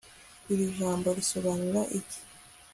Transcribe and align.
iri 0.51 0.65
jambo 0.77 1.07
risobanura 1.17 1.81
iki 1.99 2.19